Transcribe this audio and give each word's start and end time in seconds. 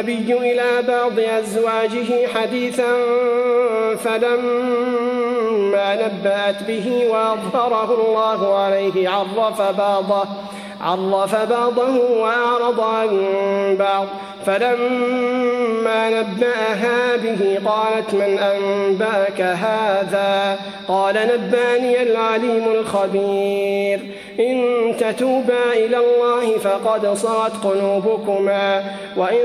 النبي 0.00 0.34
إلى 0.52 0.82
بعض 0.88 1.18
أزواجه 1.18 2.26
حديثا 2.34 2.92
فلما 4.04 5.94
نبأت 6.06 6.62
به 6.62 7.06
وأظهره 7.10 8.06
الله 8.08 8.58
عليه 8.58 9.08
عرف 9.08 9.62
بعضه 9.62 10.24
عرف 10.86 11.50
بعضه 11.50 12.20
وأعرض 12.20 12.80
عن 12.80 13.08
بعض. 13.78 14.06
فلما 14.46 16.10
نبأها 16.10 17.16
به 17.16 17.58
قالت 17.66 18.14
من 18.14 18.38
أنبأك 18.38 19.40
هذا؟ 19.40 20.58
قال 20.88 21.14
نبأني 21.14 22.02
العليم 22.02 22.64
الخبير. 22.74 24.00
إن 24.40 24.62
تتوبا 25.00 25.72
إلى 25.72 25.96
الله 25.96 26.58
فقد 26.58 27.14
صغت 27.14 27.64
قلوبكما. 27.64 28.84
وإن 29.16 29.42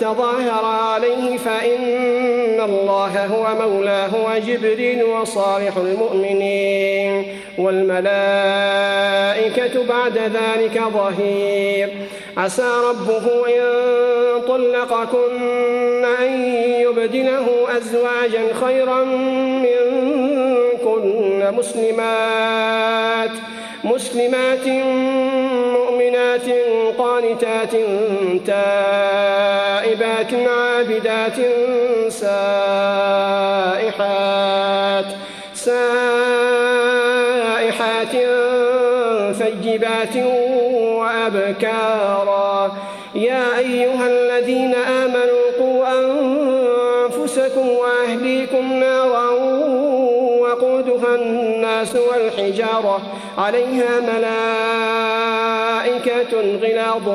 تظاهرا 0.00 0.66
عليه 0.66 1.36
فإن 1.36 2.60
الله 2.60 3.26
هو 3.26 3.68
مولاه 3.68 4.10
وجبريل 4.26 5.04
وصالح 5.04 5.76
المؤمنين. 5.76 7.26
والملائكة 7.58 9.27
بعد 9.88 10.18
ذلك 10.18 10.82
ظهير. 10.92 11.88
عسى 12.36 12.72
ربه 12.90 13.46
إن 13.46 13.62
طلقكن 14.48 16.04
أن 16.04 16.32
يبدله 16.80 17.46
أزواجا 17.76 18.42
خيرا 18.64 19.04
منكن. 19.04 19.78
مسلمات 21.58 23.30
مسلمات 23.84 24.66
مؤمنات 25.72 26.48
قانتات 26.98 27.70
تائبات 28.46 30.34
عابدات 30.34 31.36
سائحات 32.08 32.38
سائحات 35.54 36.08
ثيبات 39.38 40.16
وأبكارا. 40.98 42.72
يا 43.14 43.58
أيها 43.58 44.06
الذين 44.06 44.74
آمنوا 44.74 45.44
قوا 45.58 45.86
أنفسكم 45.98 47.68
وأهليكم 47.68 48.72
نارا 48.72 49.30
وقودها 50.40 51.14
الناس 51.14 51.96
والحجارة. 51.96 53.00
عليها 53.38 54.00
ملائكة 54.00 54.32
غلاظ 56.62 57.06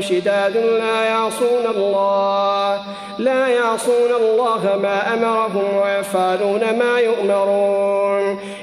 شداد 0.00 0.56
لا 0.56 1.04
يعصون 1.04 1.66
الله 1.76 2.80
لا 3.18 3.48
يعصون 3.48 4.12
الله 4.20 4.78
ما 4.82 5.14
أمرهم 5.14 5.76
ويفعلون 5.82 6.60
ما 6.78 6.98
يؤمرون. 6.98 7.85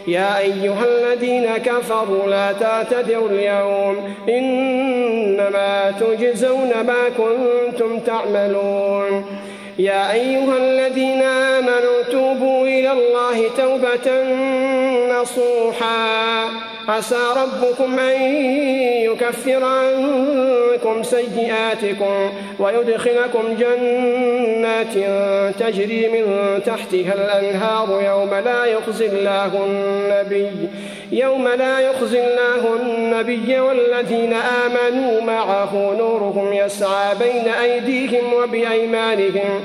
يا 0.07 0.39
أيها 0.39 0.85
الذين 0.85 1.57
كفروا 1.57 2.27
لا 2.27 2.51
تعتذروا 2.51 3.29
اليوم 3.29 4.13
إنما 4.29 5.93
تجزون 5.99 6.69
ما 6.69 7.09
كنتم 7.17 7.99
تعملون 7.99 9.25
يا 9.79 10.11
أيها 10.11 10.57
الذين 10.57 11.21
آمنوا 11.21 12.03
توبوا 12.11 12.67
إلى 12.67 12.91
الله 12.91 13.49
توبة 13.57 14.23
نصوحا. 15.21 16.73
عسى 16.87 17.27
ربكم 17.35 17.99
أن 17.99 18.21
يكفر 19.03 19.63
عنكم 19.63 21.03
سيئاتكم 21.03 22.31
ويدخلكم 22.59 23.55
جنات 23.59 24.93
تجري 25.59 26.07
من 26.07 26.59
تحتها 26.65 27.13
الأنهار 27.13 28.01
يوم 28.05 28.29
لا 28.45 28.65
يخزي 28.65 29.05
الله 29.05 29.65
النبي 29.65 30.49
يوم 31.11 31.47
لا 31.47 31.79
يخزي 31.79 32.19
الله 32.19 32.75
النبي 32.81 33.59
والذين 33.59 34.33
آمنوا 34.33 35.21
معه 35.21 35.95
نورهم 35.97 36.53
يسعى 36.53 37.15
بين 37.15 37.47
أيديهم 37.47 38.33
وبأيمانهم 38.33 39.62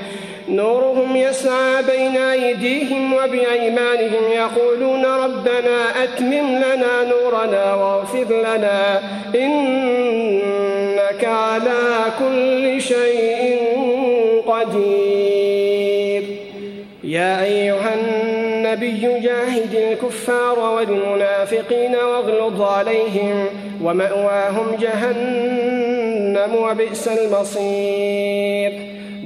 نورهم 0.48 1.16
يسعى 1.16 1.82
بين 1.82 2.16
أيديهم 2.16 3.14
وبأيمانهم 3.14 4.32
يقولون 4.32 5.04
ربنا 5.04 6.04
أتمم 6.04 6.56
لنا 6.56 7.04
نورنا 7.04 7.75
واغفر 7.75 8.25
لنا 8.41 9.00
إنك 9.34 11.25
على 11.25 12.04
كل 12.19 12.81
شيء 12.81 13.59
قدير. 14.47 16.22
يا 17.04 17.42
أيها 17.44 17.94
النبي 17.94 19.00
جاهد 19.00 19.75
الكفار 19.75 20.59
والمنافقين 20.59 21.94
واغلظ 21.97 22.62
عليهم 22.62 23.47
ومأواهم 23.82 24.76
جهنم 24.80 26.54
وبئس 26.54 27.09
المصير. 27.09 28.72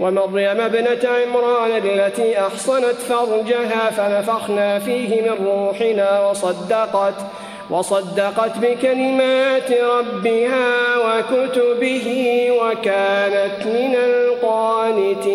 ومريم 0.00 0.60
ابنة 0.60 1.08
عمران 1.08 1.70
التي 1.70 2.40
أحصنت 2.40 2.94
فرجها 3.08 3.90
فنفخنا 3.90 4.78
فيه 4.78 5.22
من 5.22 5.46
روحنا 5.46 6.26
وصدقت 6.28 7.14
وصدقت 7.70 8.58
بكلمات 8.58 9.72
ربها 9.72 10.96
وكتبه 10.98 12.08
وكانت 12.50 13.66
من 13.66 13.94
القانتين. 13.94 15.26